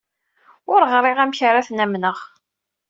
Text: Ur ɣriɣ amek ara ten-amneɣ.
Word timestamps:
Ur 0.73 0.81
ɣriɣ 0.91 1.17
amek 1.23 1.39
ara 1.49 1.65
ten-amneɣ. 1.67 2.17